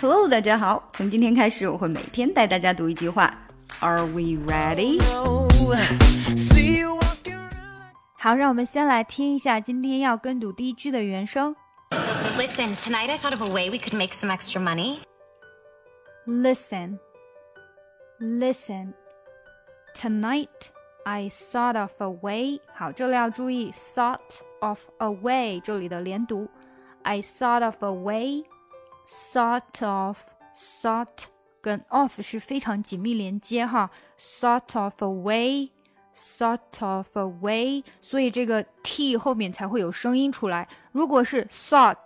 [0.00, 0.88] Hello，大家好。
[0.92, 3.32] 从今天开始，我会每天带大家读一句话。
[3.80, 5.02] Are we ready？
[8.14, 11.54] 好，让我们先来听一下今天要跟读第一句的原声。
[12.36, 14.98] Listen, tonight I thought of a way we could make some extra money.
[16.26, 16.98] Listen,
[18.20, 18.94] listen.
[19.94, 20.70] Tonight
[21.04, 22.60] I thought of a way.
[22.74, 26.48] 好，这里要注意 thought of a way 这里的连读。
[27.02, 28.42] I thought of a way,
[29.07, 30.19] Thought of,
[30.55, 31.25] thought
[31.61, 33.89] 跟 of 是非常紧密连接哈。
[34.17, 35.71] Thought of a way,
[36.15, 40.67] thought of a way，所以这个 t 后面才会有声音出来。
[40.91, 41.97] 如果是 thought，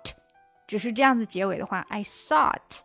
[0.67, 2.79] 只是这样子结尾的话，I thought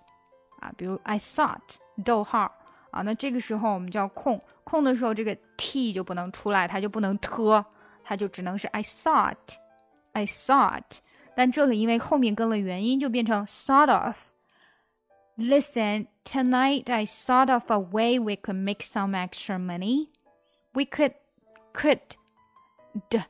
[0.61, 2.53] 啊，比如 I thought 逗号
[2.91, 7.65] 啊，那这个时候我们就要空空的时候，这个 t 就不能出来，它就不能 t，，
[8.05, 10.99] 它就只能是 I thought，I thought。
[11.36, 20.08] 但这里因为后面跟了元音，就变成 sort of。Listen, tonight I thought of a way we could make some extra money.
[20.74, 21.14] We could,
[21.74, 22.00] could,
[23.10, 23.26] 的，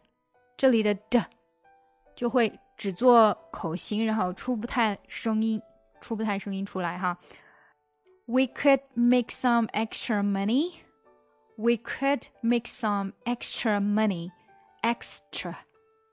[0.55, 1.25] 这里的的
[2.15, 5.61] 就会只做口型，然后出不太声音，
[5.99, 7.17] 出不太声音出来哈。
[8.27, 10.73] We could make some extra money.
[11.57, 14.29] We could make some extra money.
[14.83, 15.55] Extra，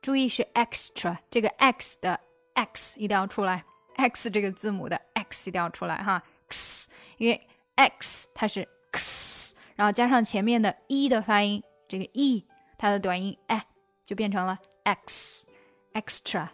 [0.08, 2.18] 注意是 extra，这个 x 的
[2.54, 3.62] x 一定要出来
[3.98, 6.24] ，x 这个字母的 x 一定要出来哈。
[6.48, 12.48] x，因为 x 它是 x，然后加上前面的 e 的发音，这个 e
[12.78, 13.62] 它的短音 e
[14.06, 15.46] 就变成了 x。
[15.92, 16.48] extra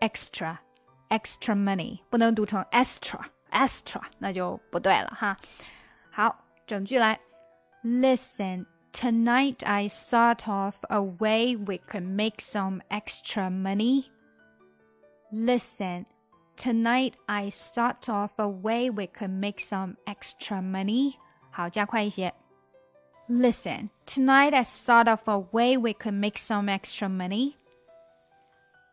[0.00, 0.56] extra
[1.10, 5.36] extra money 不能读成 extra extra，那就不对了哈。
[6.10, 7.20] 好，整句来。
[7.84, 14.05] Listen, tonight I thought of a way we could make some extra money.
[15.31, 16.05] Listen,
[16.55, 21.15] tonight I thought of a way we could make some extra money.
[21.51, 22.33] 好，加快一些。
[23.27, 27.55] Listen, tonight I thought of a way we could make some extra money.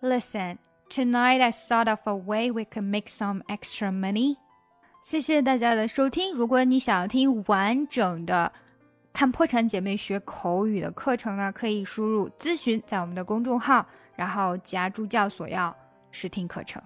[0.00, 4.36] Listen, tonight I thought of a way we could make some extra money.
[5.02, 6.32] 谢谢大家的收听。
[6.34, 8.52] 如果你想要听完整的
[9.15, 15.73] 看破产姐妹学口语的课程呢，可以输入咨询在我们的公众号，然后加助教索要
[16.11, 16.83] 试听课程。